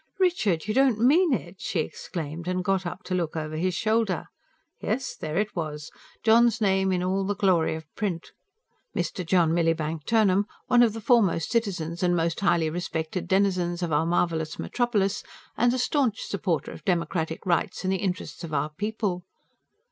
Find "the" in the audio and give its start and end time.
7.23-7.35, 10.93-11.01, 17.93-17.97